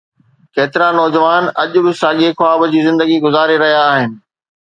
[0.55, 4.11] ڪيترا نوجوان اڄ به ساڳي خواب جي زندگي گذاري رهيا آهن؟